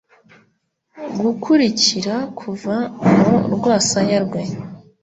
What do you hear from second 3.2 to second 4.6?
mu rwasaya rwe.